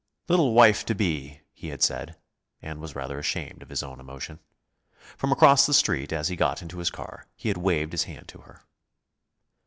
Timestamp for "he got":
6.29-6.63